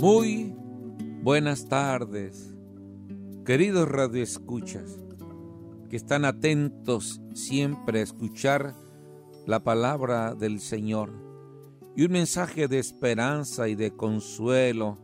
Muy 0.00 0.54
buenas 1.22 1.68
tardes, 1.68 2.56
queridos 3.44 3.86
radioescuchas, 3.86 4.98
que 5.90 5.96
están 5.96 6.24
atentos 6.24 7.20
siempre 7.34 8.00
a 8.00 8.04
escuchar 8.04 8.74
la 9.46 9.62
palabra 9.62 10.34
del 10.34 10.60
Señor. 10.60 11.12
Y 11.94 12.04
un 12.04 12.12
mensaje 12.12 12.66
de 12.66 12.78
esperanza 12.78 13.68
y 13.68 13.74
de 13.74 13.94
consuelo 13.94 14.96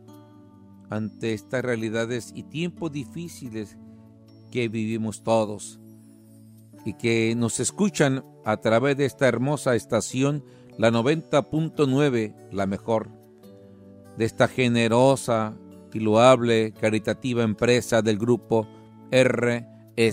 ante 0.89 1.33
estas 1.33 1.63
realidades 1.63 2.31
y 2.33 2.41
tiempos 2.41 2.91
difíciles 2.91 3.77
que 4.51 4.67
vivimos 4.67 5.21
todos 5.21 5.79
y 6.85 6.93
que 6.93 7.35
nos 7.37 7.59
escuchan 7.59 8.25
a 8.45 8.57
través 8.57 8.97
de 8.97 9.05
esta 9.05 9.27
hermosa 9.27 9.75
estación, 9.75 10.43
la 10.79 10.89
90.9, 10.89 12.33
la 12.51 12.65
mejor, 12.65 13.16
de 14.17 14.25
esta 14.25 14.47
generosa 14.47 15.55
y 15.93 15.99
loable 15.99 16.73
caritativa 16.73 17.43
empresa 17.43 18.01
del 18.01 18.17
grupo 18.19 18.67
RSN. 19.11 20.11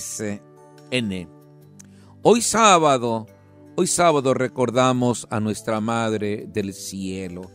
Hoy 2.23 2.41
sábado, 2.41 3.27
hoy 3.77 3.87
sábado 3.87 4.33
recordamos 4.33 5.27
a 5.31 5.41
nuestra 5.41 5.81
Madre 5.81 6.47
del 6.48 6.73
Cielo. 6.73 7.51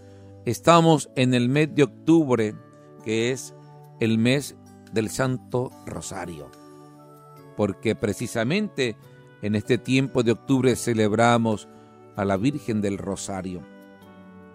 Estamos 0.45 1.09
en 1.15 1.33
el 1.33 1.49
mes 1.49 1.73
de 1.73 1.83
octubre, 1.83 2.55
que 3.03 3.31
es 3.31 3.55
el 3.99 4.19
mes 4.19 4.55
del 4.91 5.09
Santo 5.09 5.71
Rosario, 5.85 6.51
porque 7.57 7.95
precisamente 7.95 8.95
en 9.41 9.55
este 9.55 9.77
tiempo 9.77 10.21
de 10.23 10.33
octubre 10.33 10.75
celebramos 10.75 11.67
a 12.15 12.25
la 12.25 12.37
Virgen 12.37 12.81
del 12.81 12.97
Rosario, 12.97 13.61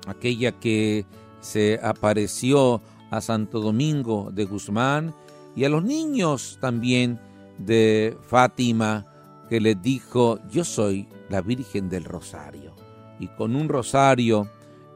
aquella 0.06 0.52
que 0.52 1.06
se 1.44 1.78
apareció 1.82 2.80
a 3.10 3.20
Santo 3.20 3.60
Domingo 3.60 4.30
de 4.32 4.46
Guzmán 4.46 5.14
y 5.54 5.64
a 5.64 5.68
los 5.68 5.84
niños 5.84 6.58
también 6.60 7.20
de 7.58 8.16
Fátima, 8.26 9.06
que 9.48 9.60
les 9.60 9.80
dijo, 9.80 10.40
yo 10.50 10.64
soy 10.64 11.06
la 11.28 11.42
Virgen 11.42 11.90
del 11.90 12.04
Rosario. 12.04 12.74
Y 13.20 13.28
con 13.28 13.54
un 13.54 13.68
rosario 13.68 14.48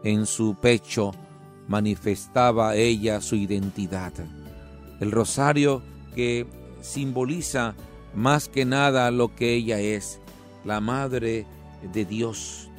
en 0.03 0.25
su 0.25 0.57
pecho 0.57 1.13
manifestaba 1.69 2.75
ella 2.77 3.21
su 3.21 3.37
identidad. 3.37 4.15
El 5.01 5.13
rosario 5.13 5.83
que 6.15 6.47
simboliza 6.81 7.75
más 8.15 8.49
que 8.49 8.65
nada 8.65 9.11
lo 9.11 9.35
que 9.35 9.55
ella 9.55 9.79
es, 9.81 10.19
la 10.65 10.81
Madre 10.81 11.47
de 11.93 12.07
Dios, 12.07 12.71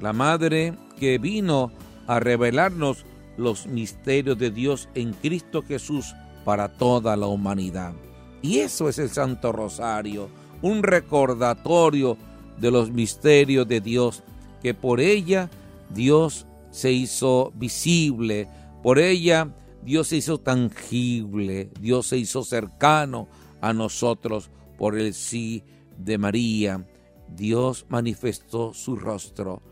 la 0.00 0.12
Madre 0.12 0.74
que 0.98 1.18
vino 1.18 1.72
a 2.06 2.20
revelarnos 2.20 3.04
los 3.36 3.66
misterios 3.66 4.38
de 4.38 4.50
Dios 4.50 4.88
en 4.94 5.12
Cristo 5.12 5.62
Jesús 5.62 6.14
para 6.44 6.68
toda 6.68 7.16
la 7.16 7.26
humanidad. 7.26 7.94
Y 8.42 8.58
eso 8.58 8.88
es 8.88 8.98
el 8.98 9.10
Santo 9.10 9.52
Rosario, 9.52 10.28
un 10.60 10.82
recordatorio 10.82 12.16
de 12.58 12.70
los 12.70 12.90
misterios 12.90 13.66
de 13.66 13.80
Dios, 13.80 14.22
que 14.62 14.74
por 14.74 15.00
ella 15.00 15.50
Dios 15.94 16.46
se 16.70 16.92
hizo 16.92 17.52
visible, 17.54 18.48
por 18.82 18.98
ella 18.98 19.48
Dios 19.84 20.08
se 20.08 20.16
hizo 20.16 20.38
tangible, 20.38 21.70
Dios 21.80 22.06
se 22.06 22.18
hizo 22.18 22.44
cercano 22.44 23.28
a 23.60 23.72
nosotros 23.72 24.50
por 24.78 24.98
el 24.98 25.14
sí 25.14 25.64
de 25.96 26.18
María. 26.18 26.86
Dios 27.28 27.86
manifestó 27.88 28.74
su 28.74 28.96
rostro 28.96 29.62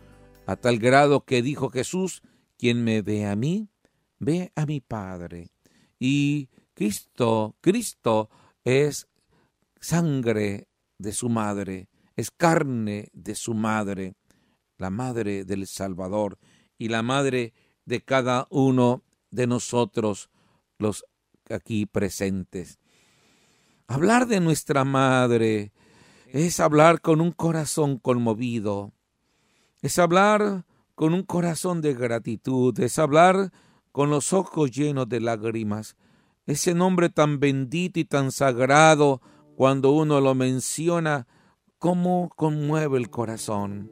a 0.50 0.56
tal 0.56 0.80
grado 0.80 1.24
que 1.24 1.42
dijo 1.42 1.70
Jesús, 1.70 2.22
quien 2.58 2.82
me 2.82 3.02
ve 3.02 3.24
a 3.24 3.36
mí, 3.36 3.68
ve 4.18 4.50
a 4.56 4.66
mi 4.66 4.80
Padre. 4.80 5.52
Y 6.00 6.48
Cristo, 6.74 7.54
Cristo 7.60 8.30
es 8.64 9.06
sangre 9.80 10.66
de 10.98 11.12
su 11.12 11.28
madre, 11.28 11.88
es 12.16 12.32
carne 12.32 13.10
de 13.12 13.36
su 13.36 13.54
madre, 13.54 14.16
la 14.76 14.91
madre 14.91 15.44
del 15.44 15.69
Salvador 15.69 16.36
y 16.78 16.88
la 16.88 17.02
madre 17.02 17.54
de 17.84 18.00
cada 18.00 18.48
uno 18.50 19.04
de 19.30 19.46
nosotros, 19.46 20.30
los 20.78 21.04
aquí 21.48 21.86
presentes. 21.86 22.80
Hablar 23.86 24.26
de 24.26 24.41
nuestra 24.41 24.84
madre 24.84 25.70
es 26.26 26.58
hablar 26.58 27.00
con 27.00 27.20
un 27.20 27.30
corazón 27.30 27.98
conmovido, 27.98 28.92
es 29.82 29.98
hablar 29.98 30.64
con 30.94 31.14
un 31.14 31.22
corazón 31.22 31.80
de 31.80 31.94
gratitud, 31.94 32.78
es 32.80 32.98
hablar 32.98 33.52
con 33.92 34.10
los 34.10 34.32
ojos 34.32 34.70
llenos 34.70 35.08
de 35.08 35.20
lágrimas. 35.20 35.96
Ese 36.46 36.74
nombre 36.74 37.08
tan 37.08 37.41
bendito 37.41 37.98
y 38.00 38.04
tan 38.04 38.32
sagrado, 38.32 39.20
cuando 39.56 39.92
uno 39.92 40.20
lo 40.20 40.34
menciona, 40.34 41.26
cómo 41.78 42.30
conmueve 42.36 42.98
el 42.98 43.10
corazón, 43.10 43.90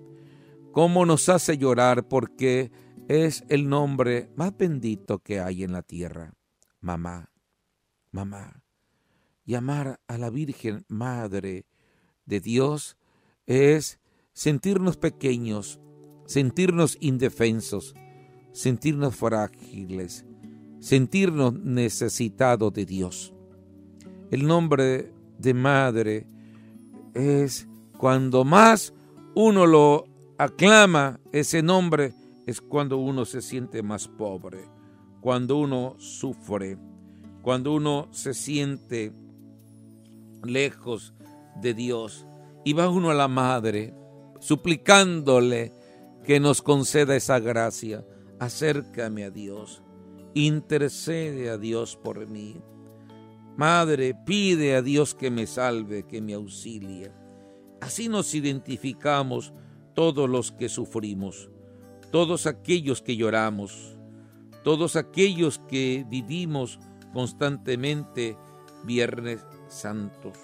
cómo 0.73 1.07
nos 1.07 1.29
hace 1.29 1.57
llorar, 1.57 2.07
porque 2.07 2.71
es 3.09 3.45
el 3.49 3.69
nombre 3.69 4.31
más 4.37 4.57
bendito 4.57 5.19
que 5.21 5.41
hay 5.41 5.65
en 5.65 5.73
la 5.73 5.83
tierra. 5.83 6.35
Mamá, 6.81 7.31
mamá. 8.11 8.63
Y 9.45 9.55
amar 9.55 9.99
a 10.07 10.19
la 10.19 10.29
Virgen 10.29 10.85
Madre 10.89 11.65
de 12.27 12.41
Dios 12.41 12.99
es 13.47 13.99
sentirnos 14.39 14.97
pequeños, 14.97 15.81
sentirnos 16.25 16.97
indefensos, 17.01 17.97
sentirnos 18.53 19.17
frágiles, 19.17 20.25
sentirnos 20.79 21.55
necesitados 21.55 22.73
de 22.73 22.87
Dios. 22.87 23.35
El 24.31 24.47
nombre 24.47 25.13
de 25.39 25.55
madre 25.55 26.29
es 27.15 27.67
cuando 27.99 28.45
más 28.45 28.95
uno 29.35 29.67
lo 29.67 30.05
aclama, 30.39 31.19
ese 31.33 31.61
nombre 31.61 32.15
es 32.47 32.61
cuando 32.61 32.99
uno 32.99 33.25
se 33.25 33.43
siente 33.43 33.83
más 33.83 34.07
pobre, 34.07 34.61
cuando 35.21 35.57
uno 35.57 35.97
sufre, 35.99 36.79
cuando 37.43 37.75
uno 37.75 38.07
se 38.13 38.35
siente 38.35 39.13
lejos 40.45 41.13
de 41.61 41.75
Dios 41.75 42.25
y 42.65 42.75
va 42.75 42.89
uno 42.89 43.11
a 43.11 43.15
la 43.15 43.27
madre 43.27 43.99
suplicándole 44.41 45.73
que 46.25 46.41
nos 46.41 46.63
conceda 46.63 47.17
esa 47.17 47.39
gracia. 47.39 48.05
Acércame 48.39 49.25
a 49.25 49.31
Dios, 49.31 49.83
intercede 50.35 51.51
a 51.51 51.59
Dios 51.59 51.97
por 51.97 52.27
mí. 52.29 52.61
Madre, 53.57 54.15
pide 54.15 54.77
a 54.77 54.83
Dios 54.83 55.15
que 55.15 55.31
me 55.31 55.47
salve, 55.47 56.07
que 56.07 56.21
me 56.21 56.35
auxilie. 56.35 57.11
Así 57.81 58.09
nos 58.09 58.35
identificamos 58.35 59.53
todos 59.95 60.29
los 60.29 60.53
que 60.53 60.69
sufrimos, 60.69 61.51
todos 62.13 62.47
aquellos 62.47 63.03
que 63.03 63.17
lloramos, 63.17 63.99
todos 64.63 64.97
aquellos 64.97 65.59
que 65.69 66.05
vivimos 66.09 66.79
constantemente 67.13 68.37
Viernes 68.85 69.45
Santos, 69.69 70.39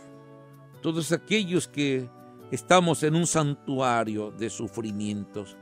todos 0.80 1.12
aquellos 1.12 1.68
que 1.68 2.08
estamos 2.54 3.02
en 3.02 3.16
un 3.16 3.26
santuario 3.26 4.30
de 4.30 4.48
sufrimientos 4.48 5.56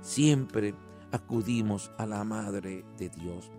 siempre 0.00 0.74
acudimos 1.12 1.90
a 1.98 2.06
la 2.06 2.24
Madre 2.24 2.84
de 2.96 3.10
Dios. 3.10 3.50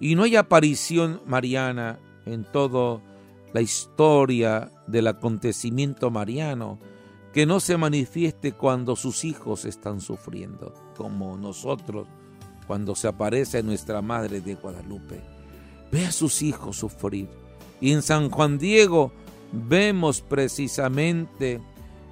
Y 0.00 0.14
no 0.14 0.22
hay 0.22 0.36
aparición 0.36 1.20
mariana 1.26 1.98
en 2.24 2.44
toda 2.44 3.02
la 3.52 3.60
historia 3.60 4.70
del 4.86 5.08
acontecimiento 5.08 6.10
mariano 6.10 6.78
que 7.32 7.46
no 7.46 7.58
se 7.58 7.76
manifieste 7.76 8.52
cuando 8.52 8.94
sus 8.94 9.24
hijos 9.24 9.64
están 9.64 10.00
sufriendo, 10.00 10.72
como 10.96 11.36
nosotros 11.36 12.06
cuando 12.66 12.94
se 12.94 13.08
aparece 13.08 13.62
nuestra 13.62 14.02
Madre 14.02 14.40
de 14.40 14.54
Guadalupe. 14.54 15.20
Ve 15.90 16.06
a 16.06 16.12
sus 16.12 16.42
hijos 16.42 16.76
sufrir. 16.76 17.28
Y 17.80 17.92
en 17.92 18.02
San 18.02 18.30
Juan 18.30 18.58
Diego 18.58 19.10
vemos 19.52 20.20
precisamente 20.20 21.60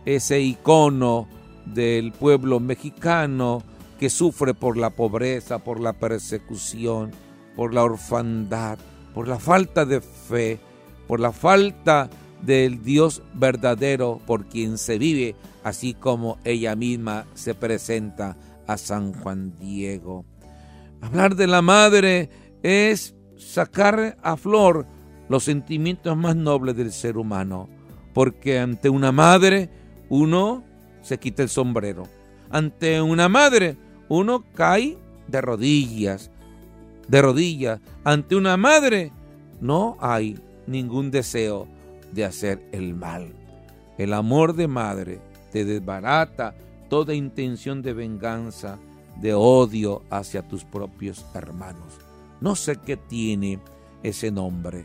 ese 0.07 0.41
icono 0.41 1.29
del 1.67 2.13
pueblo 2.13 2.61
mexicano 2.61 3.63
que 3.99 4.09
sufre 4.09 4.55
por 4.55 4.77
la 4.77 4.91
pobreza, 4.91 5.59
por 5.59 5.81
la 5.81 5.93
persecución, 5.93 7.11
por 7.55 7.75
la 7.75 7.83
orfandad, 7.83 8.79
por 9.15 9.29
la 9.29 9.39
falta 9.39 9.85
de 9.85 10.01
fe, 10.01 10.59
por 11.07 11.21
la 11.21 11.33
falta 11.33 12.09
del 12.43 12.83
Dios 12.83 13.23
verdadero 13.35 14.21
por 14.27 14.47
quien 14.47 14.79
se 14.79 14.99
vive, 14.99 15.35
así 15.65 15.95
como 15.95 16.39
ella 16.45 16.77
misma 16.77 17.27
se 17.35 17.55
presenta 17.55 18.37
a 18.67 18.77
San 18.77 19.13
Juan 19.13 19.57
Diego. 19.59 20.25
Hablar 21.01 21.35
de 21.35 21.47
la 21.47 21.63
madre 21.63 22.31
es 22.63 23.15
sacar 23.37 24.17
a 24.23 24.37
flor 24.37 24.87
los 25.29 25.45
sentimientos 25.45 26.17
más 26.17 26.37
nobles 26.37 26.77
del 26.77 26.93
ser 26.93 27.17
humano, 27.17 27.69
porque 28.13 28.59
ante 28.59 28.89
una 28.89 29.13
madre 29.13 29.71
uno 30.09 30.65
se 31.03 31.19
quita 31.19 31.43
el 31.43 31.49
sombrero. 31.49 32.05
Ante 32.51 33.01
una 33.01 33.29
madre, 33.29 33.77
uno 34.09 34.45
cae 34.55 34.97
de 35.29 35.41
rodillas. 35.41 36.31
de 37.09 37.23
rodillas 37.23 37.81
ante 38.05 38.35
una 38.37 38.57
madre, 38.57 39.13
no 39.61 39.97
hay 40.01 40.39
ningún 40.67 41.11
deseo 41.11 41.69
de 42.13 42.25
hacer 42.25 42.69
el 42.73 42.95
mal. 42.95 43.33
El 43.99 44.13
amor 44.13 44.55
de 44.55 44.69
madre 44.69 45.21
te 45.53 45.65
desbarata 45.65 46.55
toda 46.89 47.15
intención 47.15 47.83
de 47.83 47.93
venganza, 47.93 48.79
de 49.21 49.35
odio 49.35 50.03
hacia 50.11 50.47
tus 50.47 50.65
propios 50.65 51.25
hermanos. 51.35 51.95
No 52.41 52.55
sé 52.55 52.77
qué 52.77 52.97
tiene 52.97 53.59
ese 54.03 54.31
nombre. 54.31 54.85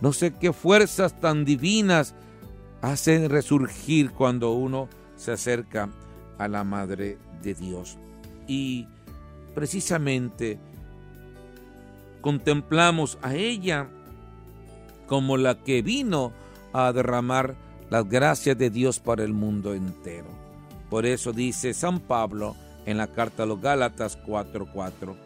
No 0.00 0.12
sé 0.12 0.32
qué 0.34 0.52
fuerzas 0.52 1.20
tan 1.20 1.44
divinas 1.44 2.14
hacen 2.82 3.28
resurgir 3.30 4.12
cuando 4.12 4.52
uno 4.52 4.88
se 5.16 5.32
acerca 5.32 5.90
a 6.38 6.48
la 6.48 6.64
Madre 6.64 7.18
de 7.42 7.54
Dios. 7.54 7.98
Y 8.46 8.86
precisamente 9.54 10.58
contemplamos 12.20 13.18
a 13.22 13.34
ella 13.34 13.88
como 15.06 15.36
la 15.36 15.62
que 15.62 15.82
vino 15.82 16.32
a 16.72 16.92
derramar 16.92 17.54
las 17.90 18.08
gracias 18.08 18.58
de 18.58 18.70
Dios 18.70 18.98
para 19.00 19.24
el 19.24 19.32
mundo 19.32 19.74
entero. 19.74 20.26
Por 20.90 21.06
eso 21.06 21.32
dice 21.32 21.72
San 21.74 22.00
Pablo 22.00 22.56
en 22.84 22.98
la 22.98 23.06
carta 23.06 23.44
a 23.44 23.46
los 23.46 23.60
Gálatas 23.60 24.18
4:4, 24.26 25.16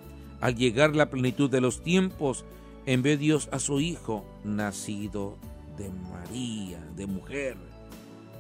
al 0.41 0.55
llegar 0.55 0.97
la 0.97 1.11
plenitud 1.11 1.51
de 1.51 1.61
los 1.61 1.83
tiempos, 1.83 2.45
envió 2.87 3.17
Dios 3.19 3.49
a 3.53 3.59
su 3.59 3.81
Hijo, 3.81 4.25
nacido 4.45 5.37
de 5.81 5.91
María, 5.91 6.79
de 6.95 7.07
mujer. 7.07 7.57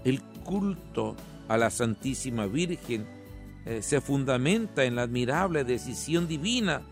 El 0.05 0.23
culto 0.45 1.17
a 1.49 1.57
la 1.57 1.71
Santísima 1.71 2.47
Virgen 2.47 3.07
eh, 3.65 3.83
se 3.83 4.01
fundamenta 4.01 4.85
en 4.85 4.97
la 4.97 5.03
admirable 5.03 5.65
decisión 5.65 6.29
divina 6.29 6.83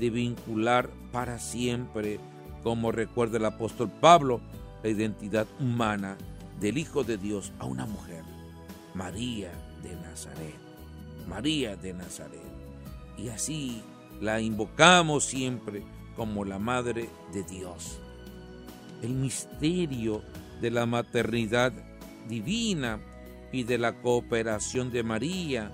de 0.00 0.10
vincular 0.10 0.90
para 1.12 1.38
siempre, 1.38 2.18
como 2.64 2.90
recuerda 2.90 3.38
el 3.38 3.44
apóstol 3.44 3.90
Pablo, 4.00 4.40
la 4.82 4.90
identidad 4.90 5.46
humana 5.60 6.16
del 6.60 6.78
Hijo 6.78 7.04
de 7.04 7.16
Dios 7.16 7.52
a 7.60 7.64
una 7.64 7.86
mujer, 7.86 8.24
María 8.94 9.52
de 9.82 9.94
Nazaret. 9.96 10.58
María 11.28 11.76
de 11.76 11.94
Nazaret. 11.94 12.42
Y 13.16 13.28
así 13.28 13.80
la 14.20 14.40
invocamos 14.40 15.24
siempre 15.24 15.84
como 16.16 16.44
la 16.44 16.58
Madre 16.58 17.08
de 17.32 17.44
Dios. 17.44 18.00
El 19.04 19.16
misterio 19.16 20.22
de 20.62 20.70
la 20.70 20.86
maternidad 20.86 21.74
divina 22.26 23.00
y 23.52 23.64
de 23.64 23.76
la 23.76 24.00
cooperación 24.00 24.90
de 24.90 25.02
María 25.02 25.70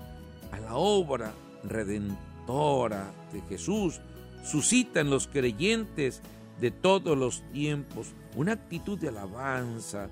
a 0.51 0.59
la 0.59 0.75
obra 0.75 1.31
redentora 1.63 3.09
de 3.31 3.39
Jesús 3.47 4.01
suscita 4.43 4.99
en 4.99 5.09
los 5.09 5.27
creyentes 5.27 6.21
de 6.59 6.71
todos 6.71 7.17
los 7.17 7.41
tiempos 7.53 8.13
una 8.35 8.51
actitud 8.51 8.99
de 8.99 9.07
alabanza 9.07 10.09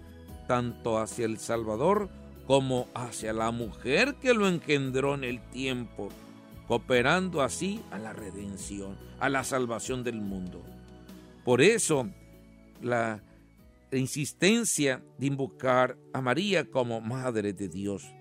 tanto 0.48 0.98
hacia 0.98 1.26
el 1.26 1.40
Salvador 1.40 2.10
como 2.48 2.88
hacia 2.94 3.34
la 3.34 3.52
mujer 3.52 4.16
que 4.22 4.34
lo 4.34 4.48
engendró 4.48 5.16
en 5.16 5.26
el 5.26 5.42
tiempo, 5.52 6.08
cooperando 6.70 7.42
así 7.42 7.82
a 7.92 8.00
la 8.00 8.14
redención, 8.14 8.98
a 9.20 9.28
la 9.28 9.44
salvación 9.44 10.06
del 10.06 10.22
mundo. 10.22 10.64
Por 11.44 11.62
eso, 11.62 12.08
la 12.82 13.24
insistencia 13.92 15.04
de 15.18 15.28
invocar 15.28 15.98
a 16.14 16.22
María 16.22 16.70
como 16.70 17.02
Madre 17.02 17.54
de 17.54 17.68
Dios 17.68 18.14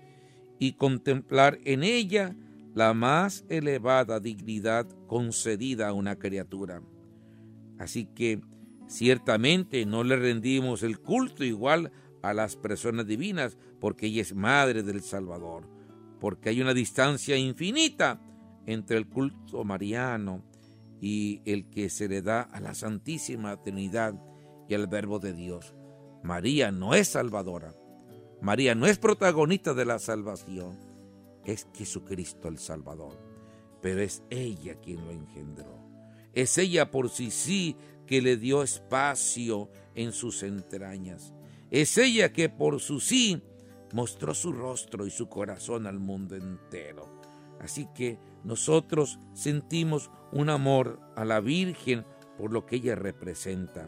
y 0.57 0.73
contemplar 0.73 1.59
en 1.63 1.83
ella 1.83 2.35
la 2.73 2.93
más 2.93 3.45
elevada 3.49 4.19
dignidad 4.19 4.87
concedida 5.07 5.89
a 5.89 5.93
una 5.93 6.17
criatura. 6.17 6.81
Así 7.77 8.05
que 8.05 8.41
ciertamente 8.87 9.85
no 9.85 10.03
le 10.03 10.15
rendimos 10.15 10.83
el 10.83 10.99
culto 10.99 11.43
igual 11.43 11.91
a 12.21 12.33
las 12.33 12.57
personas 12.57 13.07
divinas, 13.07 13.57
porque 13.79 14.07
ella 14.07 14.21
es 14.21 14.35
madre 14.35 14.83
del 14.83 15.01
Salvador, 15.01 15.69
porque 16.19 16.49
hay 16.49 16.61
una 16.61 16.73
distancia 16.73 17.37
infinita 17.37 18.21
entre 18.65 18.97
el 18.97 19.07
culto 19.07 19.63
mariano 19.63 20.43
y 21.01 21.41
el 21.45 21.69
que 21.69 21.89
se 21.89 22.09
le 22.09 22.21
da 22.21 22.41
a 22.41 22.59
la 22.59 22.73
Santísima 22.73 23.55
Trinidad 23.63 24.13
y 24.69 24.75
al 24.75 24.87
Verbo 24.87 25.19
de 25.19 25.33
Dios. 25.33 25.73
María 26.23 26.71
no 26.71 26.93
es 26.93 27.09
salvadora, 27.09 27.75
María 28.41 28.75
no 28.75 28.87
es 28.87 28.97
protagonista 28.97 29.73
de 29.73 29.83
la 29.83 29.99
salvación, 29.99 30.77
es 31.43 31.67
Jesucristo 31.73 32.47
el 32.47 32.57
Salvador, 32.57 33.17
pero 33.81 34.01
es 34.01 34.23
ella 34.29 34.75
quien 34.79 35.03
lo 35.03 35.11
engendró. 35.11 35.79
Es 36.33 36.57
ella 36.57 36.91
por 36.91 37.09
sí 37.09 37.31
sí 37.31 37.75
que 38.05 38.21
le 38.21 38.37
dio 38.37 38.63
espacio 38.63 39.69
en 39.95 40.13
sus 40.13 40.43
entrañas. 40.43 41.33
Es 41.71 41.97
ella 41.97 42.31
que 42.31 42.49
por 42.49 42.79
su 42.79 42.99
sí 42.99 43.41
mostró 43.93 44.33
su 44.33 44.53
rostro 44.53 45.05
y 45.05 45.11
su 45.11 45.27
corazón 45.27 45.87
al 45.87 45.99
mundo 45.99 46.35
entero. 46.35 47.19
Así 47.59 47.87
que 47.93 48.19
nosotros 48.43 49.19
sentimos 49.33 50.11
un 50.31 50.49
amor 50.49 50.99
a 51.15 51.25
la 51.25 51.39
Virgen 51.39 52.05
por 52.37 52.53
lo 52.53 52.65
que 52.65 52.77
ella 52.77 52.95
representa. 52.95 53.87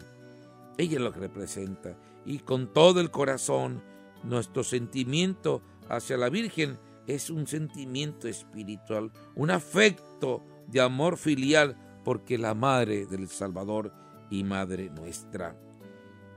Ella 0.77 0.99
lo 0.99 1.11
representa 1.11 1.97
y 2.25 2.39
con 2.39 2.71
todo 2.73 3.01
el 3.01 3.11
corazón 3.11 3.83
nuestro 4.23 4.63
sentimiento 4.63 5.61
hacia 5.89 6.17
la 6.17 6.29
Virgen 6.29 6.77
es 7.07 7.29
un 7.29 7.47
sentimiento 7.47 8.27
espiritual, 8.27 9.11
un 9.35 9.51
afecto 9.51 10.43
de 10.67 10.81
amor 10.81 11.17
filial 11.17 11.75
porque 12.03 12.37
la 12.37 12.53
Madre 12.53 13.05
del 13.05 13.27
Salvador 13.27 13.91
y 14.29 14.43
Madre 14.43 14.89
nuestra. 14.89 15.55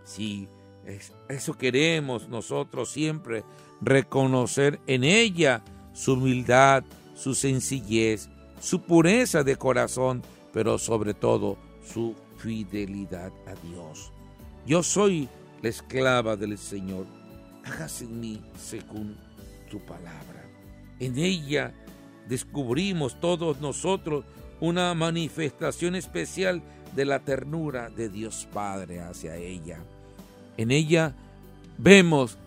Sí, 0.04 0.48
eso 1.28 1.56
queremos 1.56 2.28
nosotros 2.28 2.90
siempre, 2.90 3.44
reconocer 3.80 4.80
en 4.86 5.04
ella 5.04 5.62
su 5.92 6.14
humildad, 6.14 6.84
su 7.14 7.34
sencillez, 7.34 8.28
su 8.60 8.82
pureza 8.82 9.44
de 9.44 9.56
corazón, 9.56 10.22
pero 10.52 10.78
sobre 10.78 11.14
todo 11.14 11.56
su 11.82 12.14
fidelidad 12.36 13.32
a 13.46 13.54
Dios. 13.66 14.13
Yo 14.66 14.82
soy 14.82 15.28
la 15.62 15.68
esclava 15.68 16.36
del 16.36 16.56
Señor, 16.56 17.06
hágase 17.64 18.04
en 18.04 18.20
mí 18.20 18.42
según 18.58 19.16
tu 19.70 19.78
palabra. 19.80 20.44
En 21.00 21.18
ella 21.18 21.74
descubrimos 22.28 23.20
todos 23.20 23.60
nosotros 23.60 24.24
una 24.60 24.94
manifestación 24.94 25.94
especial 25.94 26.62
de 26.96 27.04
la 27.04 27.18
ternura 27.18 27.90
de 27.90 28.08
Dios 28.08 28.48
Padre 28.52 29.00
hacia 29.00 29.36
ella. 29.36 29.78
En 30.56 30.70
ella 30.70 31.14
vemos 31.76 32.38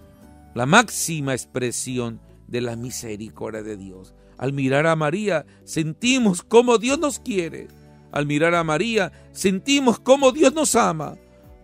la 0.56 0.65
máxima 0.65 1.34
expresión 1.34 2.20
de 2.48 2.62
la 2.62 2.75
misericordia 2.75 3.62
de 3.62 3.77
Dios. 3.77 4.15
Al 4.38 4.53
mirar 4.53 4.88
a 4.88 4.96
María 4.96 5.46
sentimos 5.65 6.41
cómo 6.41 6.80
Dios 6.80 6.98
nos 6.98 7.20
quiere. 7.20 7.68
Al 8.12 8.25
mirar 8.25 8.56
a 8.56 8.63
María 8.63 9.12
sentimos 9.34 10.00
cómo 10.00 10.32
Dios 10.32 10.53
nos 10.53 10.75
ama. 10.75 11.15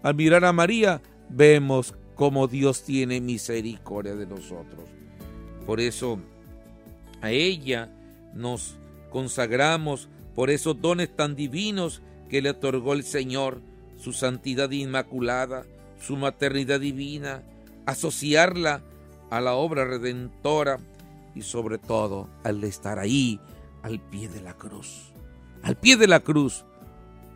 Al 0.03 0.15
mirar 0.15 0.43
a 0.43 0.51
María 0.51 1.01
vemos 1.29 1.95
cómo 2.15 2.47
Dios 2.47 2.83
tiene 2.83 3.21
misericordia 3.21 4.15
de 4.15 4.27
nosotros. 4.27 4.83
Por 5.65 5.79
eso 5.79 6.19
a 7.21 7.31
ella 7.31 7.89
nos 8.33 8.75
consagramos 9.09 10.09
por 10.35 10.49
esos 10.49 10.79
dones 10.81 11.15
tan 11.15 11.35
divinos 11.35 12.01
que 12.29 12.41
le 12.41 12.49
otorgó 12.49 12.93
el 12.93 13.03
Señor, 13.03 13.61
su 13.97 14.11
santidad 14.11 14.69
inmaculada, 14.71 15.65
su 15.99 16.17
maternidad 16.17 16.81
divina, 16.81 17.41
asociarla 17.85 18.83
a 19.29 19.39
la 19.39 19.53
obra 19.53 19.85
redentora 19.85 20.79
y 21.33 21.43
sobre 21.43 21.77
todo 21.77 22.29
al 22.43 22.61
estar 22.65 22.99
ahí 22.99 23.39
al 23.83 24.01
pie 24.01 24.27
de 24.27 24.41
la 24.41 24.53
cruz, 24.55 25.13
al 25.61 25.77
pie 25.77 25.95
de 25.95 26.07
la 26.07 26.19
cruz 26.19 26.65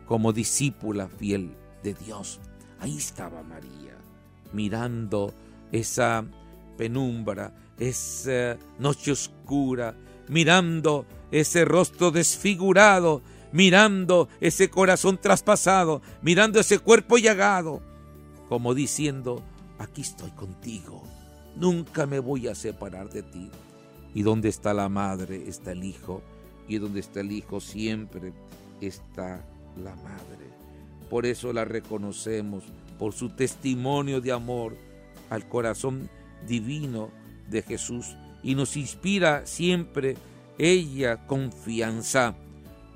como 0.06 0.34
discípula 0.34 1.08
fiel 1.08 1.56
de 1.82 1.94
Dios. 1.94 2.40
Ahí 2.80 2.96
estaba 2.96 3.42
María, 3.42 3.96
mirando 4.52 5.34
esa 5.72 6.24
penumbra, 6.76 7.52
esa 7.78 8.56
noche 8.78 9.12
oscura, 9.12 9.94
mirando 10.28 11.06
ese 11.30 11.64
rostro 11.64 12.10
desfigurado, 12.10 13.22
mirando 13.52 14.28
ese 14.40 14.70
corazón 14.70 15.18
traspasado, 15.18 16.02
mirando 16.22 16.60
ese 16.60 16.78
cuerpo 16.78 17.18
llagado, 17.18 17.82
como 18.48 18.74
diciendo, 18.74 19.42
aquí 19.78 20.02
estoy 20.02 20.30
contigo, 20.30 21.02
nunca 21.56 22.06
me 22.06 22.18
voy 22.18 22.48
a 22.48 22.54
separar 22.54 23.10
de 23.10 23.22
ti. 23.22 23.50
Y 24.14 24.22
donde 24.22 24.48
está 24.48 24.72
la 24.72 24.88
madre 24.88 25.48
está 25.48 25.72
el 25.72 25.84
hijo, 25.84 26.22
y 26.66 26.78
donde 26.78 27.00
está 27.00 27.20
el 27.20 27.30
hijo 27.30 27.60
siempre 27.60 28.32
está 28.80 29.44
la 29.76 29.94
madre. 29.96 30.47
Por 31.10 31.26
eso 31.26 31.52
la 31.52 31.64
reconocemos, 31.64 32.64
por 32.98 33.12
su 33.12 33.30
testimonio 33.30 34.20
de 34.20 34.32
amor 34.32 34.76
al 35.30 35.48
corazón 35.48 36.10
divino 36.46 37.10
de 37.48 37.62
Jesús, 37.62 38.16
y 38.42 38.54
nos 38.54 38.76
inspira 38.76 39.46
siempre 39.46 40.16
ella 40.58 41.26
confianza, 41.26 42.34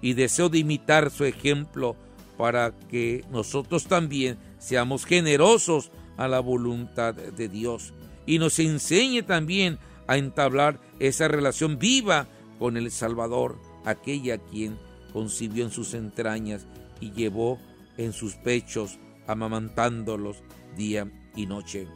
y 0.01 0.15
deseo 0.15 0.49
de 0.49 0.59
imitar 0.59 1.11
su 1.11 1.25
ejemplo 1.25 1.97
para 2.37 2.73
que 2.89 3.25
nosotros 3.31 3.85
también 3.85 4.37
seamos 4.59 5.05
generosos 5.05 5.91
a 6.17 6.27
la 6.29 6.41
voluntad 6.41 7.15
de 7.15 7.49
Dios. 7.49 7.93
Y 8.27 8.39
nos 8.39 8.59
enseñe 8.59 9.23
también 9.23 9.79
a 10.07 10.17
entablar 10.17 10.81
esa 10.99 11.29
relación 11.29 11.79
viva 11.79 12.27
con 12.59 12.77
el 12.77 12.91
Salvador, 12.91 13.59
aquella 13.85 14.39
quien 14.39 14.77
concibió 15.13 15.65
en 15.65 15.71
sus 15.71 15.95
entrañas 15.95 16.67
y 17.01 17.13
llevó 17.13 17.59
en 17.97 18.13
sus 18.13 18.35
pechos, 18.35 18.99
amamantándolos 19.27 20.43
día 20.77 21.11
y 21.37 21.47
noche. 21.47 21.87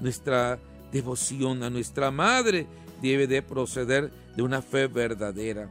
Nuestra 0.00 0.60
devoción 0.92 1.62
a 1.62 1.70
nuestra 1.70 2.10
Madre 2.10 2.66
debe 3.02 3.26
de 3.26 3.42
proceder 3.42 4.12
de 4.36 4.42
una 4.42 4.62
fe 4.62 4.86
verdadera, 4.86 5.70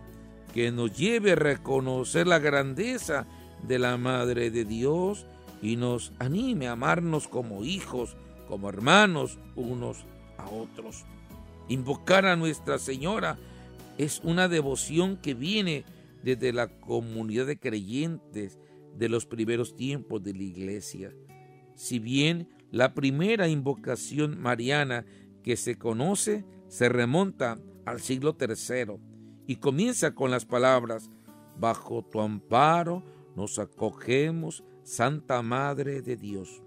que 0.53 0.71
nos 0.71 0.97
lleve 0.97 1.33
a 1.33 1.35
reconocer 1.35 2.27
la 2.27 2.39
grandeza 2.39 3.27
de 3.67 3.79
la 3.79 3.97
Madre 3.97 4.51
de 4.51 4.65
Dios 4.65 5.25
y 5.61 5.75
nos 5.75 6.13
anime 6.19 6.67
a 6.67 6.73
amarnos 6.73 7.27
como 7.27 7.63
hijos, 7.63 8.15
como 8.47 8.69
hermanos 8.69 9.37
unos 9.55 10.05
a 10.37 10.49
otros. 10.49 11.05
Invocar 11.67 12.25
a 12.25 12.35
Nuestra 12.35 12.79
Señora 12.79 13.37
es 13.97 14.21
una 14.23 14.47
devoción 14.47 15.17
que 15.17 15.33
viene 15.33 15.83
desde 16.23 16.51
la 16.53 16.67
comunidad 16.67 17.45
de 17.45 17.59
creyentes 17.59 18.57
de 18.99 19.09
los 19.09 19.25
primeros 19.25 19.75
tiempos 19.75 20.21
de 20.21 20.33
la 20.33 20.43
iglesia. 20.43 21.11
Si 21.75 21.97
bien 21.97 22.49
la 22.69 22.93
primera 22.93 23.47
invocación 23.47 24.39
mariana 24.39 25.05
que 25.41 25.57
se 25.57 25.77
conoce 25.77 26.45
se 26.67 26.89
remonta 26.89 27.57
al 27.85 28.01
siglo 28.01 28.37
III 28.39 28.99
y 29.47 29.55
comienza 29.55 30.13
con 30.13 30.29
las 30.29 30.45
palabras, 30.45 31.09
Bajo 31.59 32.03
tu 32.03 32.21
amparo 32.21 33.03
nos 33.35 33.59
acogemos, 33.59 34.63
Santa 34.83 35.41
Madre 35.41 36.01
de 36.01 36.15
Dios. 36.15 36.63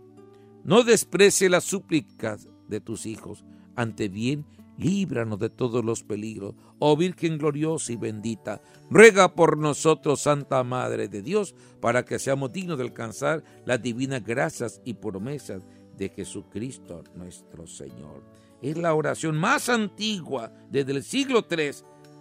No 0.65 0.85
desprecie 0.85 1.49
las 1.49 1.65
súplicas 1.65 2.49
de 2.69 2.81
tus 2.81 3.07
hijos, 3.07 3.45
ante 3.75 4.09
bien 4.09 4.45
líbranos 4.83 5.39
de 5.39 5.51
todos 5.51 5.85
los 5.85 6.03
peligros. 6.03 6.55
Oh 6.79 6.97
Virgen 6.97 7.39
gloriosa 7.39 7.93
y 7.93 7.97
bendita, 7.97 8.61
ruega 8.91 9.35
por 9.35 9.57
nosotros, 9.57 10.21
Santa 10.21 10.63
Madre 10.65 11.09
de 11.09 11.23
Dios, 11.23 11.55
para 11.81 12.05
que 12.05 12.19
seamos 12.19 12.53
dignos 12.53 12.79
de 12.79 12.85
alcanzar 12.85 13.45
las 13.65 13.81
divinas 13.81 14.25
gracias 14.25 14.81
y 14.85 14.95
promesas 14.95 15.63
de 15.97 16.09
Jesucristo 16.09 17.05
nuestro 17.15 17.67
Señor. 17.67 18.23
Es 18.61 18.77
la 18.77 18.95
oración 18.95 19.37
más 19.37 19.69
antigua 19.69 20.53
desde 20.71 20.93
el 20.93 21.03
siglo 21.03 21.47
III 21.51 21.71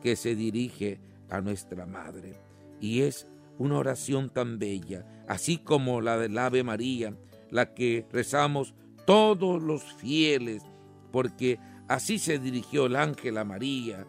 que 0.02 0.16
se 0.16 0.36
dirige 0.36 1.00
a 1.30 1.42
nuestra 1.42 1.86
Madre. 1.86 2.40
Y 2.80 3.02
es 3.02 3.28
una 3.58 3.78
oración 3.78 4.30
tan 4.30 4.58
bella, 4.58 5.06
así 5.28 5.58
como 5.60 6.02
la 6.02 6.18
del 6.18 6.38
Ave 6.38 6.64
María, 6.64 7.16
la 7.52 7.74
que 7.74 8.08
rezamos 8.12 8.74
todos 9.06 9.62
los 9.62 9.84
fieles, 9.84 10.64
porque 11.12 11.60
así 11.94 12.20
se 12.20 12.40
dirigió 12.40 12.86
el 12.86 12.96
ángel 12.96 13.38
a 13.38 13.44
María, 13.44 14.06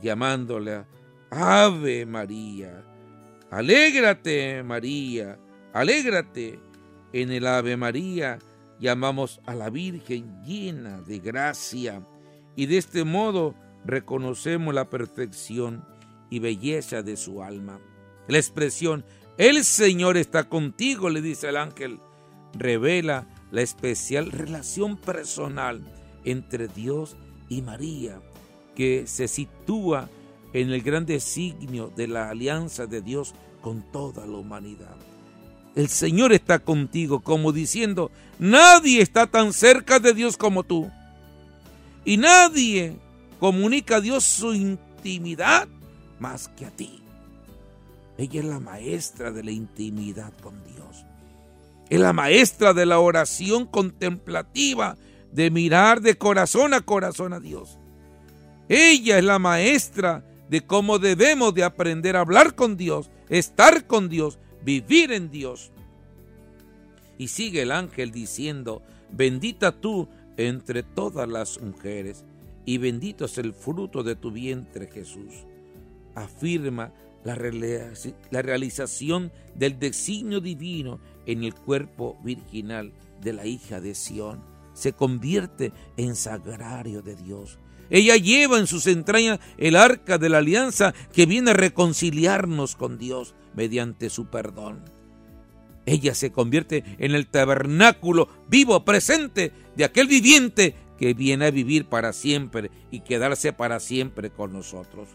llamándole 0.00 0.86
Ave 1.30 2.06
María. 2.06 2.82
Alégrate, 3.50 4.62
María, 4.62 5.38
alégrate. 5.74 6.58
En 7.12 7.30
el 7.30 7.46
Ave 7.46 7.76
María 7.76 8.38
llamamos 8.78 9.40
a 9.44 9.54
la 9.54 9.68
Virgen 9.68 10.42
llena 10.44 11.02
de 11.02 11.18
gracia 11.18 12.06
y 12.56 12.66
de 12.66 12.78
este 12.78 13.04
modo 13.04 13.54
reconocemos 13.84 14.72
la 14.72 14.88
perfección 14.88 15.84
y 16.30 16.38
belleza 16.38 17.02
de 17.02 17.16
su 17.16 17.42
alma. 17.42 17.80
La 18.28 18.38
expresión 18.38 19.04
El 19.36 19.64
Señor 19.64 20.16
está 20.16 20.48
contigo, 20.48 21.10
le 21.10 21.20
dice 21.20 21.48
el 21.48 21.56
ángel, 21.56 22.00
revela 22.54 23.26
la 23.50 23.62
especial 23.62 24.30
relación 24.30 24.96
personal 24.96 25.82
entre 26.24 26.68
Dios 26.68 27.16
y 27.48 27.62
María, 27.62 28.20
que 28.74 29.06
se 29.06 29.28
sitúa 29.28 30.08
en 30.52 30.70
el 30.70 30.82
gran 30.82 31.06
designio 31.06 31.92
de 31.94 32.08
la 32.08 32.30
alianza 32.30 32.86
de 32.86 33.00
Dios 33.00 33.34
con 33.60 33.82
toda 33.92 34.26
la 34.26 34.36
humanidad. 34.36 34.96
El 35.76 35.88
Señor 35.88 36.32
está 36.32 36.58
contigo, 36.58 37.20
como 37.20 37.52
diciendo, 37.52 38.10
nadie 38.38 39.02
está 39.02 39.26
tan 39.26 39.52
cerca 39.52 40.00
de 40.00 40.14
Dios 40.14 40.36
como 40.36 40.64
tú. 40.64 40.90
Y 42.04 42.16
nadie 42.16 42.96
comunica 43.38 43.96
a 43.96 44.00
Dios 44.00 44.24
su 44.24 44.54
intimidad 44.54 45.68
más 46.18 46.48
que 46.48 46.66
a 46.66 46.70
ti. 46.70 47.00
Ella 48.18 48.40
es 48.40 48.46
la 48.46 48.60
maestra 48.60 49.30
de 49.30 49.44
la 49.44 49.52
intimidad 49.52 50.32
con 50.42 50.54
Dios. 50.64 51.06
Es 51.88 52.00
la 52.00 52.12
maestra 52.12 52.74
de 52.74 52.86
la 52.86 52.98
oración 52.98 53.66
contemplativa, 53.66 54.96
de 55.32 55.50
mirar 55.50 56.00
de 56.00 56.16
corazón 56.16 56.74
a 56.74 56.80
corazón 56.80 57.32
a 57.32 57.40
Dios. 57.40 57.78
Ella 58.68 59.18
es 59.18 59.24
la 59.24 59.38
maestra 59.38 60.24
de 60.48 60.62
cómo 60.62 60.98
debemos 60.98 61.54
de 61.54 61.64
aprender 61.64 62.16
a 62.16 62.20
hablar 62.20 62.54
con 62.54 62.76
Dios, 62.76 63.10
estar 63.28 63.86
con 63.86 64.08
Dios, 64.08 64.38
vivir 64.62 65.12
en 65.12 65.30
Dios. 65.30 65.72
Y 67.18 67.28
sigue 67.28 67.62
el 67.62 67.72
ángel 67.72 68.10
diciendo, 68.10 68.82
bendita 69.10 69.72
tú 69.72 70.08
entre 70.36 70.82
todas 70.82 71.28
las 71.28 71.60
mujeres, 71.60 72.24
y 72.64 72.78
bendito 72.78 73.24
es 73.24 73.38
el 73.38 73.52
fruto 73.52 74.02
de 74.02 74.16
tu 74.16 74.30
vientre 74.30 74.86
Jesús. 74.86 75.46
Afirma 76.14 76.92
la, 77.24 77.34
realización 78.42 79.32
del 79.54 79.78
designio 79.78 80.40
divino 80.40 81.00
en 81.26 81.44
el 81.44 81.54
cuerpo 81.54 82.18
virginal 82.22 82.92
de 83.20 83.32
la 83.32 83.46
hija 83.46 83.80
de 83.80 83.94
Sión. 83.94 84.42
Se 84.72 84.92
convierte 84.92 85.72
en 85.96 86.16
sagrario 86.16 87.02
de 87.02 87.16
Dios. 87.16 87.58
Ella 87.90 88.16
lleva 88.16 88.58
en 88.58 88.66
sus 88.66 88.86
entrañas 88.86 89.40
el 89.58 89.76
arca 89.76 90.16
de 90.16 90.28
la 90.28 90.38
alianza 90.38 90.94
que 91.12 91.26
viene 91.26 91.50
a 91.50 91.54
reconciliarnos 91.54 92.76
con 92.76 92.98
Dios 92.98 93.34
mediante 93.54 94.10
su 94.10 94.26
perdón. 94.26 94.84
Ella 95.86 96.14
se 96.14 96.30
convierte 96.30 96.84
en 96.98 97.14
el 97.14 97.26
tabernáculo 97.26 98.28
vivo, 98.48 98.84
presente 98.84 99.52
de 99.74 99.84
aquel 99.84 100.06
viviente 100.06 100.76
que 100.98 101.14
viene 101.14 101.46
a 101.46 101.50
vivir 101.50 101.86
para 101.86 102.12
siempre 102.12 102.70
y 102.90 103.00
quedarse 103.00 103.52
para 103.52 103.80
siempre 103.80 104.30
con 104.30 104.52
nosotros. 104.52 105.08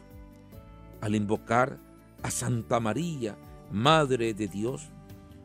Al 1.00 1.16
invocar 1.16 1.78
a 2.24 2.32
Santa 2.32 2.80
María, 2.80 3.38
Madre 3.72 4.34
de 4.34 4.48
Dios, 4.48 4.90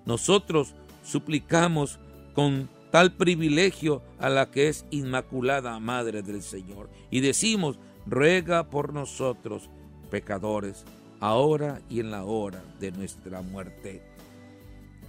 nosotros 0.04 0.74
suplicamos 1.04 2.00
con 2.34 2.68
tal 2.90 3.12
privilegio 3.12 4.02
a 4.18 4.28
la 4.28 4.50
que 4.50 4.68
es 4.68 4.84
Inmaculada 4.90 5.78
Madre 5.78 6.22
del 6.22 6.42
Señor 6.42 6.90
y 7.10 7.20
decimos, 7.20 7.78
ruega 8.06 8.68
por 8.70 8.92
nosotros, 8.92 9.70
pecadores, 10.10 10.84
ahora 11.20 11.80
y 11.88 12.00
en 12.00 12.10
la 12.10 12.24
hora 12.24 12.62
de 12.80 12.92
nuestra 12.92 13.42
muerte. 13.42 14.02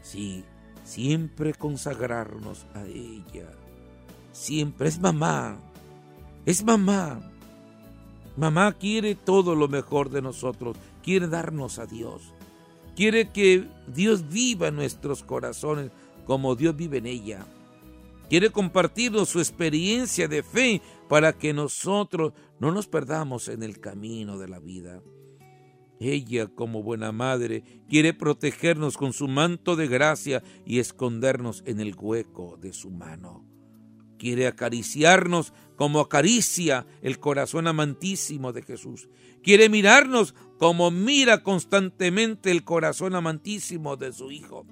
Sí, 0.04 0.44
siempre 0.84 1.54
consagrarnos 1.54 2.66
a 2.74 2.84
ella. 2.86 3.50
Siempre 4.32 4.88
es 4.90 5.00
mamá. 5.00 5.58
Es 6.46 6.64
mamá. 6.64 7.20
Mamá 8.38 8.74
quiere 8.74 9.16
todo 9.16 9.56
lo 9.56 9.68
mejor 9.68 10.10
de 10.10 10.22
nosotros. 10.22 10.78
Quiere 11.04 11.28
darnos 11.28 11.80
a 11.80 11.86
Dios. 11.86 12.34
Quiere 12.96 13.30
que 13.30 13.68
Dios 13.88 14.28
viva 14.30 14.68
en 14.68 14.76
nuestros 14.76 15.24
corazones 15.24 15.92
como 16.26 16.56
Dios 16.56 16.76
vive 16.76 17.00
en 17.00 17.08
ella. 17.08 17.46
Quiere 18.32 18.50
compartirnos 18.50 19.28
su 19.28 19.40
experiencia 19.40 20.30
de 20.30 20.42
fe 20.42 20.82
para 21.10 21.38
que 21.38 21.52
nosotros 21.52 22.32
no 22.62 22.72
nos 22.72 22.88
perdamos 22.88 23.50
en 23.50 23.62
el 23.62 23.82
camino 23.82 24.38
de 24.38 24.48
la 24.48 24.60
vida. 24.60 25.04
Ella, 26.00 26.48
como 26.48 26.82
buena 26.82 27.12
madre, 27.12 27.84
quiere 27.90 28.14
protegernos 28.14 28.96
con 28.96 29.12
su 29.12 29.28
manto 29.28 29.76
de 29.76 29.90
gracia 29.90 30.44
y 30.66 30.80
escondernos 30.80 31.62
en 31.66 31.82
el 31.82 31.94
hueco 31.94 32.56
de 32.56 32.72
su 32.72 32.90
mano. 32.90 33.46
Quiere 34.18 34.48
acariciarnos 34.48 35.52
como 35.76 36.00
acaricia 36.00 36.88
el 37.02 37.20
corazón 37.20 37.68
amantísimo 37.68 38.54
de 38.54 38.62
Jesús. 38.62 39.10
Quiere 39.44 39.68
mirarnos 39.68 40.36
como 40.58 40.90
mira 40.90 41.44
constantemente 41.44 42.50
el 42.50 42.64
corazón 42.64 43.14
amantísimo 43.14 43.98
de 43.98 44.14
su 44.14 44.32
Hijo. 44.32 44.66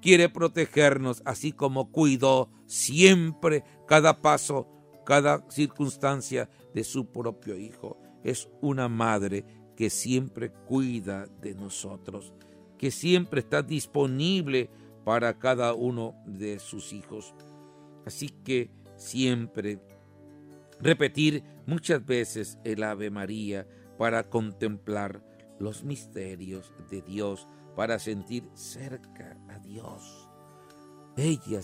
Quiere 0.00 0.28
protegernos 0.28 1.22
así 1.24 1.52
como 1.52 1.90
cuidó 1.90 2.50
siempre 2.66 3.64
cada 3.86 4.20
paso, 4.20 4.68
cada 5.04 5.44
circunstancia 5.50 6.48
de 6.74 6.84
su 6.84 7.06
propio 7.06 7.56
Hijo. 7.56 7.98
Es 8.22 8.48
una 8.60 8.88
madre 8.88 9.44
que 9.76 9.90
siempre 9.90 10.50
cuida 10.50 11.26
de 11.40 11.54
nosotros, 11.54 12.32
que 12.76 12.90
siempre 12.90 13.40
está 13.40 13.62
disponible 13.62 14.70
para 15.04 15.38
cada 15.38 15.72
uno 15.74 16.14
de 16.26 16.58
sus 16.58 16.92
hijos. 16.92 17.34
Así 18.04 18.28
que 18.28 18.70
siempre 18.96 19.80
repetir 20.80 21.42
muchas 21.66 22.04
veces 22.04 22.58
el 22.64 22.82
Ave 22.82 23.10
María 23.10 23.66
para 23.98 24.28
contemplar 24.28 25.24
los 25.58 25.82
misterios 25.82 26.72
de 26.90 27.02
Dios 27.02 27.48
para 27.78 28.00
sentir 28.00 28.50
cerca 28.54 29.38
a 29.48 29.60
Dios. 29.60 30.28
Ella, 31.16 31.60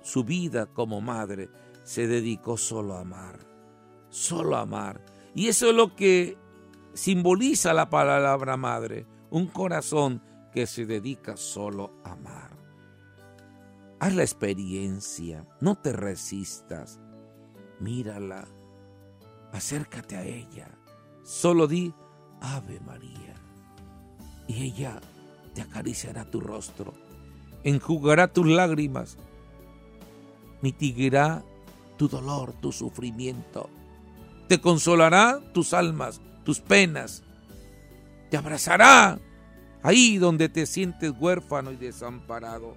su 0.00 0.22
vida 0.22 0.66
como 0.66 1.00
madre, 1.00 1.50
se 1.82 2.06
dedicó 2.06 2.56
solo 2.56 2.94
a 2.94 3.00
amar, 3.00 3.40
solo 4.10 4.54
a 4.54 4.60
amar. 4.60 5.04
Y 5.34 5.48
eso 5.48 5.70
es 5.70 5.74
lo 5.74 5.96
que 5.96 6.38
simboliza 6.94 7.74
la 7.74 7.90
palabra 7.90 8.56
madre, 8.56 9.08
un 9.30 9.48
corazón 9.48 10.22
que 10.52 10.68
se 10.68 10.86
dedica 10.86 11.36
solo 11.36 12.00
a 12.04 12.12
amar. 12.12 12.56
Haz 13.98 14.14
la 14.14 14.22
experiencia, 14.22 15.48
no 15.60 15.74
te 15.74 15.92
resistas, 15.92 17.00
mírala, 17.80 18.46
acércate 19.50 20.16
a 20.16 20.22
ella, 20.22 20.68
solo 21.24 21.66
di 21.66 21.92
Ave 22.40 22.78
María 22.78 23.34
y 24.46 24.64
ella 24.64 25.00
te 25.54 25.62
acariciará 25.62 26.24
tu 26.24 26.40
rostro, 26.40 26.94
enjugará 27.64 28.32
tus 28.32 28.46
lágrimas, 28.46 29.18
mitigará 30.62 31.44
tu 31.96 32.08
dolor, 32.08 32.52
tu 32.60 32.72
sufrimiento, 32.72 33.68
te 34.48 34.60
consolará 34.60 35.40
tus 35.52 35.74
almas, 35.74 36.20
tus 36.44 36.60
penas, 36.60 37.22
te 38.30 38.36
abrazará 38.36 39.18
ahí 39.82 40.18
donde 40.18 40.48
te 40.48 40.66
sientes 40.66 41.12
huérfano 41.18 41.72
y 41.72 41.76
desamparado. 41.76 42.74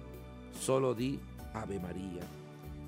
Solo 0.60 0.94
di 0.94 1.20
Ave 1.52 1.80
María. 1.80 2.22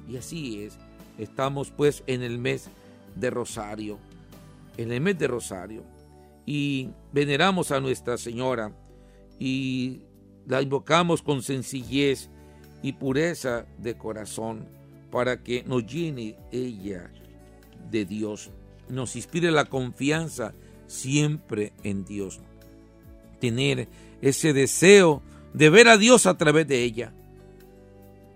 Y 0.08 0.16
así 0.16 0.62
es, 0.62 0.78
estamos 1.18 1.70
pues 1.70 2.04
en 2.06 2.22
el 2.22 2.38
mes 2.38 2.68
de 3.14 3.30
Rosario, 3.30 3.98
en 4.76 4.92
el 4.92 5.00
mes 5.00 5.18
de 5.18 5.26
Rosario, 5.26 5.82
y 6.44 6.90
veneramos 7.12 7.72
a 7.72 7.80
Nuestra 7.80 8.16
Señora 8.18 8.72
y 9.38 10.00
la 10.46 10.62
invocamos 10.62 11.22
con 11.22 11.42
sencillez 11.42 12.30
y 12.82 12.92
pureza 12.92 13.66
de 13.78 13.96
corazón 13.96 14.68
para 15.10 15.42
que 15.42 15.64
nos 15.64 15.86
llene 15.86 16.36
ella 16.52 17.10
de 17.90 18.04
Dios, 18.04 18.50
nos 18.88 19.16
inspire 19.16 19.50
la 19.50 19.64
confianza 19.64 20.54
siempre 20.86 21.72
en 21.82 22.04
Dios. 22.04 22.40
Tener 23.40 23.88
ese 24.20 24.52
deseo 24.52 25.22
de 25.52 25.70
ver 25.70 25.88
a 25.88 25.98
Dios 25.98 26.26
a 26.26 26.36
través 26.36 26.66
de 26.66 26.82
ella. 26.82 27.12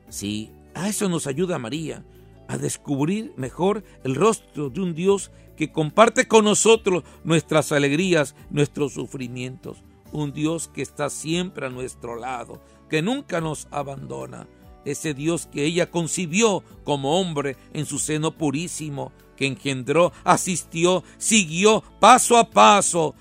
Sí, 0.09 0.51
a 0.75 0.89
eso 0.89 1.09
nos 1.09 1.27
ayuda 1.27 1.59
María, 1.59 2.05
a 2.49 2.59
descubrir 2.59 3.33
mejor 3.37 3.85
el 4.05 4.15
rostro 4.15 4.71
de 4.71 4.81
un 4.81 4.95
Dios 4.95 5.31
que 5.57 5.71
comparte 5.71 6.27
con 6.27 6.45
nosotros 6.45 7.05
nuestras 7.23 7.71
alegrías, 7.73 8.35
nuestros 8.51 8.95
sufrimientos. 8.95 9.83
Un 10.13 10.33
Dios 10.33 10.69
que 10.69 10.83
está 10.83 11.11
siempre 11.11 11.67
a 11.67 11.71
nuestro 11.71 12.17
lado, 12.17 12.63
que 12.89 13.03
nunca 13.03 13.41
nos 13.41 13.69
abandona. 13.71 14.47
Ese 14.85 15.15
Dios 15.15 15.47
que 15.47 15.65
ella 15.65 15.91
concibió 15.91 16.65
como 16.85 17.21
hombre 17.21 17.57
en 17.73 17.87
su 17.87 17.99
seno 17.99 18.33
purísimo, 18.33 19.13
que 19.37 19.47
engendró, 19.47 20.13
asistió, 20.25 21.05
siguió 21.19 21.83
paso 22.01 22.37
a 22.37 22.51
paso 22.51 23.15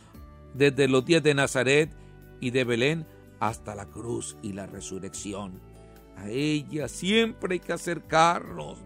desde 0.54 0.88
los 0.88 1.06
días 1.06 1.24
de 1.24 1.34
Nazaret 1.34 1.92
y 2.42 2.52
de 2.52 2.64
Belén 2.64 3.06
hasta 3.40 3.76
la 3.76 3.86
cruz 3.86 4.38
y 4.42 4.54
la 4.54 4.66
resurrección. 4.66 5.60
A 6.18 6.30
ella 6.30 6.88
siempre 6.88 7.54
hay 7.54 7.60
que 7.60 7.74
acercarnos. 7.74 8.80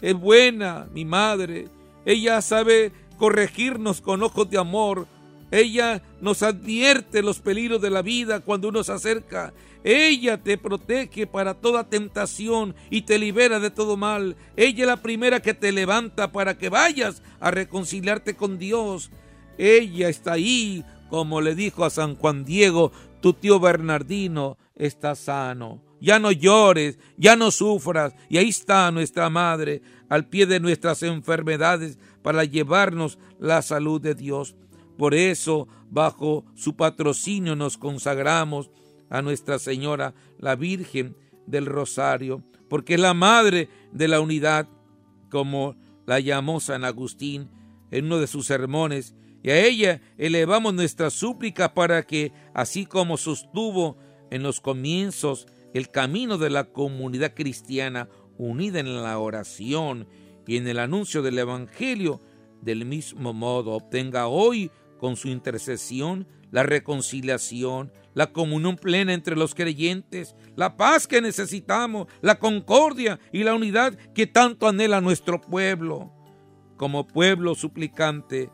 Es 0.00 0.14
buena, 0.14 0.88
mi 0.92 1.04
madre. 1.04 1.68
Ella 2.04 2.42
sabe 2.42 2.92
corregirnos 3.18 4.00
con 4.00 4.22
ojos 4.22 4.50
de 4.50 4.58
amor. 4.58 5.06
Ella 5.50 6.02
nos 6.20 6.42
advierte 6.42 7.22
los 7.22 7.40
peligros 7.40 7.80
de 7.80 7.90
la 7.90 8.02
vida 8.02 8.40
cuando 8.40 8.68
uno 8.68 8.84
se 8.84 8.92
acerca. 8.92 9.52
Ella 9.82 10.42
te 10.42 10.58
protege 10.58 11.26
para 11.26 11.54
toda 11.54 11.88
tentación 11.88 12.74
y 12.90 13.02
te 13.02 13.18
libera 13.18 13.58
de 13.58 13.70
todo 13.70 13.96
mal. 13.96 14.36
Ella 14.56 14.82
es 14.82 14.86
la 14.86 15.02
primera 15.02 15.40
que 15.40 15.54
te 15.54 15.72
levanta 15.72 16.32
para 16.32 16.56
que 16.56 16.68
vayas 16.68 17.22
a 17.40 17.50
reconciliarte 17.50 18.36
con 18.36 18.58
Dios. 18.58 19.10
Ella 19.58 20.08
está 20.08 20.34
ahí, 20.34 20.84
como 21.08 21.40
le 21.40 21.54
dijo 21.54 21.84
a 21.84 21.90
San 21.90 22.14
Juan 22.16 22.44
Diego, 22.44 22.92
tu 23.20 23.32
tío 23.32 23.58
Bernardino 23.58 24.56
está 24.76 25.14
sano. 25.14 25.82
Ya 26.00 26.18
no 26.18 26.30
llores, 26.32 26.98
ya 27.16 27.36
no 27.36 27.50
sufras. 27.50 28.14
Y 28.28 28.38
ahí 28.38 28.48
está 28.48 28.90
nuestra 28.90 29.28
Madre, 29.28 29.82
al 30.08 30.26
pie 30.28 30.46
de 30.46 30.60
nuestras 30.60 31.02
enfermedades, 31.02 31.98
para 32.22 32.44
llevarnos 32.44 33.18
la 33.38 33.62
salud 33.62 34.00
de 34.00 34.14
Dios. 34.14 34.56
Por 35.00 35.14
eso, 35.14 35.66
bajo 35.88 36.44
su 36.54 36.76
patrocinio 36.76 37.56
nos 37.56 37.78
consagramos 37.78 38.70
a 39.08 39.22
Nuestra 39.22 39.58
Señora, 39.58 40.12
la 40.38 40.56
Virgen 40.56 41.16
del 41.46 41.64
Rosario, 41.64 42.44
porque 42.68 42.96
es 42.96 43.00
la 43.00 43.14
Madre 43.14 43.70
de 43.92 44.08
la 44.08 44.20
Unidad, 44.20 44.68
como 45.30 45.74
la 46.04 46.20
llamó 46.20 46.60
San 46.60 46.84
Agustín 46.84 47.48
en 47.90 48.04
uno 48.04 48.18
de 48.18 48.26
sus 48.26 48.44
sermones, 48.44 49.14
y 49.42 49.48
a 49.48 49.64
ella 49.64 50.02
elevamos 50.18 50.74
nuestra 50.74 51.08
súplica 51.08 51.72
para 51.72 52.02
que, 52.02 52.34
así 52.52 52.84
como 52.84 53.16
sostuvo 53.16 53.96
en 54.30 54.42
los 54.42 54.60
comienzos 54.60 55.46
el 55.72 55.88
camino 55.88 56.36
de 56.36 56.50
la 56.50 56.64
comunidad 56.64 57.32
cristiana 57.34 58.10
unida 58.36 58.80
en 58.80 59.02
la 59.02 59.18
oración 59.18 60.06
y 60.46 60.58
en 60.58 60.68
el 60.68 60.78
anuncio 60.78 61.22
del 61.22 61.38
Evangelio, 61.38 62.20
del 62.60 62.84
mismo 62.84 63.32
modo 63.32 63.72
obtenga 63.72 64.26
hoy 64.26 64.70
con 65.00 65.16
su 65.16 65.28
intercesión 65.28 66.26
la 66.50 66.62
reconciliación, 66.62 67.92
la 68.14 68.32
comunión 68.32 68.76
plena 68.76 69.14
entre 69.14 69.36
los 69.36 69.54
creyentes, 69.54 70.34
la 70.56 70.76
paz 70.76 71.06
que 71.06 71.20
necesitamos, 71.20 72.08
la 72.20 72.38
concordia 72.38 73.20
y 73.32 73.44
la 73.44 73.54
unidad 73.54 73.94
que 74.14 74.26
tanto 74.26 74.68
anhela 74.68 75.00
nuestro 75.00 75.40
pueblo. 75.40 76.12
Como 76.76 77.06
pueblo 77.06 77.54
suplicante, 77.54 78.50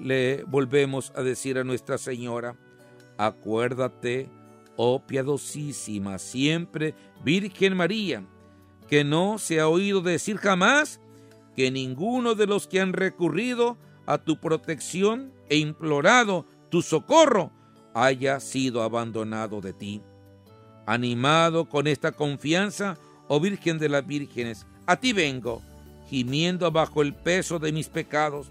le 0.00 0.44
volvemos 0.44 1.12
a 1.16 1.22
decir 1.22 1.58
a 1.58 1.64
Nuestra 1.64 1.98
Señora, 1.98 2.56
acuérdate, 3.18 4.28
oh 4.76 5.04
piadosísima, 5.04 6.18
siempre 6.18 6.94
Virgen 7.24 7.76
María, 7.76 8.24
que 8.88 9.04
no 9.04 9.38
se 9.38 9.60
ha 9.60 9.68
oído 9.68 10.00
decir 10.00 10.36
jamás 10.36 11.00
que 11.56 11.70
ninguno 11.70 12.34
de 12.34 12.46
los 12.46 12.66
que 12.66 12.80
han 12.80 12.92
recurrido 12.92 13.76
a 14.06 14.18
tu 14.18 14.38
protección 14.38 15.32
e 15.52 15.58
implorado 15.58 16.46
tu 16.70 16.80
socorro 16.80 17.52
haya 17.92 18.40
sido 18.40 18.82
abandonado 18.82 19.60
de 19.60 19.74
ti. 19.74 20.00
Animado 20.86 21.68
con 21.68 21.86
esta 21.86 22.12
confianza, 22.12 22.96
oh 23.28 23.38
Virgen 23.38 23.78
de 23.78 23.90
las 23.90 24.06
Vírgenes, 24.06 24.66
a 24.86 24.96
ti 24.96 25.12
vengo, 25.12 25.60
gimiendo 26.08 26.72
bajo 26.72 27.02
el 27.02 27.14
peso 27.14 27.58
de 27.58 27.70
mis 27.70 27.90
pecados. 27.90 28.50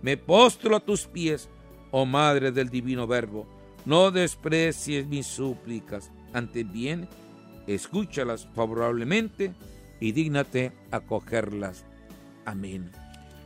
Me 0.00 0.16
postro 0.16 0.76
a 0.76 0.80
tus 0.80 1.08
pies, 1.08 1.48
oh 1.90 2.06
Madre 2.06 2.52
del 2.52 2.68
Divino 2.68 3.08
Verbo. 3.08 3.48
No 3.84 4.12
desprecies 4.12 5.08
mis 5.08 5.26
súplicas, 5.26 6.12
antes 6.32 6.70
bien, 6.70 7.08
escúchalas 7.66 8.46
favorablemente 8.54 9.56
y 9.98 10.12
dígnate 10.12 10.70
acogerlas. 10.92 11.84
Amén. 12.44 12.92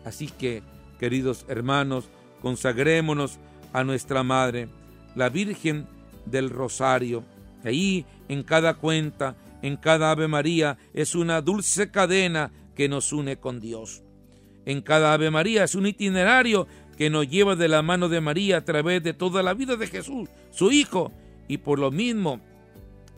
Así 0.05 0.27
que, 0.27 0.63
queridos 0.99 1.47
hermanos, 1.49 2.11
consagrémonos 2.43 3.39
a 3.73 3.85
nuestra 3.85 4.23
Madre, 4.23 4.69
la 5.15 5.29
Virgen 5.29 5.87
del 6.27 6.51
Rosario. 6.51 7.25
Ahí, 7.65 8.05
en 8.29 8.43
cada 8.43 8.75
cuenta, 8.75 9.37
en 9.63 9.77
cada 9.77 10.11
Ave 10.11 10.29
María, 10.29 10.77
es 10.93 11.15
una 11.15 11.41
dulce 11.41 11.91
cadena 11.91 12.51
que 12.75 12.89
nos 12.89 13.13
une 13.13 13.37
con 13.37 13.61
Dios. 13.61 14.03
En 14.67 14.83
cada 14.83 15.15
Ave 15.15 15.31
María 15.31 15.65
es 15.65 15.75
un 15.75 15.87
itinerario 15.87 16.67
que 16.99 17.11
nos 17.11 17.29
lleva 17.29 17.57
de 17.57 17.69
la 17.69 17.83
mano 17.83 18.09
de 18.09 18.21
María 18.21 18.59
a 18.59 18.65
través 18.65 19.03
de 19.03 19.15
toda 19.15 19.43
la 19.43 19.55
vida 19.55 19.77
de 19.77 19.87
Jesús, 19.87 20.29
su 20.51 20.71
Hijo, 20.71 21.13
y 21.49 21.59
por 21.59 21.79
lo 21.79 21.91
mismo 21.91 22.41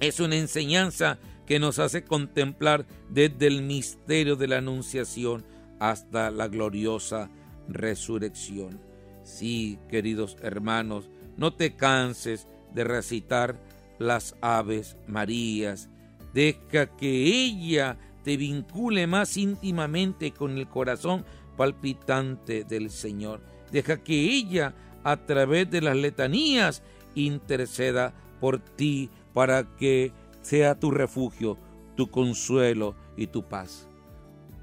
es 0.01 0.21
una 0.21 0.37
enseñanza 0.37 1.19
que 1.47 1.59
nos 1.59 1.79
hace 1.79 2.05
contemplar 2.05 2.87
desde 3.11 3.47
el 3.47 3.63
misterio 3.63 4.37
de 4.37 4.49
la 4.49 4.59
Anunciación 4.59 5.45
hasta 5.79 6.31
la 6.31 6.49
gloriosa 6.49 7.31
resurrección. 7.69 8.94
Sí, 9.25 9.79
queridos 9.89 10.37
hermanos, 10.43 11.11
no 11.37 11.55
te 11.55 11.75
canses 11.75 12.47
de 12.73 12.85
recitar 12.85 13.59
las 13.99 14.37
Aves 14.41 14.97
Marías. 15.07 15.89
Deja 16.33 16.87
que 16.97 17.09
ella 17.09 17.97
te 18.23 18.37
vincule 18.37 19.07
más 19.07 19.37
íntimamente 19.37 20.33
con 20.33 20.59
el 20.59 20.69
corazón 20.69 21.25
palpitante 21.57 22.65
del 22.65 22.91
Señor. 22.91 23.41
Deja 23.73 24.03
que 24.03 24.15
ella, 24.15 24.75
a 25.05 25.17
través 25.17 25.71
de 25.71 25.81
las 25.81 25.97
letanías, 25.97 26.83
interceda 27.15 28.13
por 28.41 28.59
ti 28.59 29.11
para 29.33 29.65
que 29.77 30.13
sea 30.43 30.79
tu 30.79 30.91
refugio, 30.91 31.59
tu 31.97 32.11
consuelo 32.11 32.95
y 33.17 33.27
tu 33.29 33.43
paz. 33.43 33.89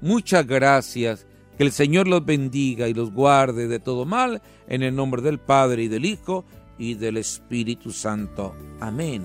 Muchas 0.00 0.46
gracias. 0.46 1.26
Que 1.62 1.66
el 1.66 1.72
Señor 1.72 2.08
los 2.08 2.24
bendiga 2.24 2.88
y 2.88 2.92
los 2.92 3.12
guarde 3.12 3.68
de 3.68 3.78
todo 3.78 4.04
mal, 4.04 4.42
en 4.66 4.82
el 4.82 4.96
nombre 4.96 5.22
del 5.22 5.38
Padre 5.38 5.84
y 5.84 5.86
del 5.86 6.04
Hijo 6.04 6.44
y 6.76 6.94
del 6.94 7.18
Espíritu 7.18 7.92
Santo. 7.92 8.52
Amén. 8.80 9.22